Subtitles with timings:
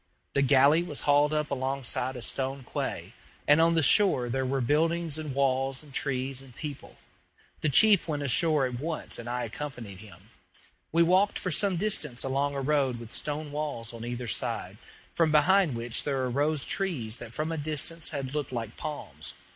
[0.33, 3.13] The galley was hauled up alongside a stone quay,
[3.47, 6.97] and on the shore there were buildings and walls and trees and people.
[7.59, 10.31] The chief went ashore at once and I accompanied him.
[10.91, 14.77] We walked for some distance along a road with stone walls on either side,
[15.13, 19.35] from behind which there arose trees that from a distance had looked like palms.